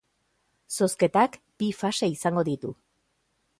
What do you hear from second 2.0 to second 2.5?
izango